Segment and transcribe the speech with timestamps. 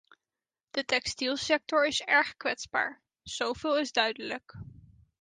[0.75, 4.55] De textielsector is erg kwetsbaar, zoveel is duidelijk.